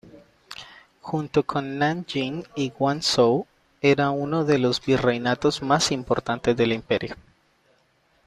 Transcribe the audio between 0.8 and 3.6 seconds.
Junto con Nanjing y Guangzhou,